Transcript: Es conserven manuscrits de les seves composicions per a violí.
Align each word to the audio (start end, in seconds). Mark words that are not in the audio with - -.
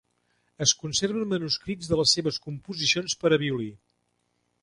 Es 0.65 0.71
conserven 0.83 1.27
manuscrits 1.33 1.91
de 1.91 1.99
les 2.01 2.15
seves 2.17 2.41
composicions 2.47 3.17
per 3.25 3.33
a 3.37 3.39
violí. 3.47 3.71